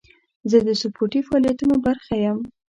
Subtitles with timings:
[0.49, 2.39] زه د سپورتي فعالیتونو برخه یم.